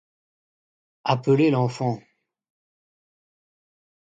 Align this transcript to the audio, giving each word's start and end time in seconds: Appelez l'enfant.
Appelez 1.03 1.51
l'enfant. 1.51 2.01